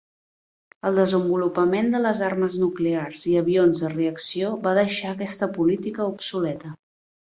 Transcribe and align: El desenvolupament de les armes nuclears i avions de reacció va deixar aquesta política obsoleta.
El 0.89 0.95
desenvolupament 0.99 1.91
de 1.95 2.01
les 2.07 2.23
armes 2.29 2.57
nuclears 2.63 3.27
i 3.33 3.35
avions 3.43 3.83
de 3.85 3.93
reacció 3.95 4.51
va 4.65 4.75
deixar 4.81 5.13
aquesta 5.15 5.51
política 5.59 6.09
obsoleta. 6.15 6.73